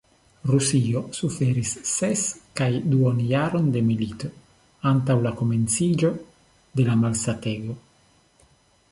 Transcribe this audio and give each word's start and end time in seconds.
Rusio 0.51 1.01
suferis 1.15 1.73
ses 1.89 2.23
kaj 2.59 2.69
duonjaron 2.93 3.67
je 3.75 3.83
milito, 3.89 4.29
antaŭ 4.93 5.17
komenciĝo 5.43 6.11
de 6.81 6.87
la 6.89 6.97
malsatego. 7.03 7.77